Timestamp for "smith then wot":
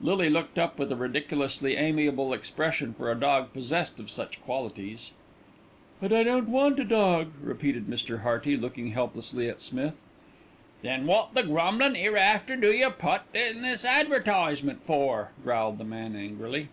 9.60-11.34